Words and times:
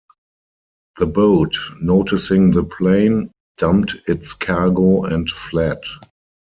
The 0.97 1.05
boat, 1.05 1.55
noticing 1.79 2.49
the 2.49 2.63
plane, 2.63 3.29
dumped 3.57 3.95
its 4.07 4.33
cargo 4.33 5.03
and 5.03 5.29
fled. 5.29 5.77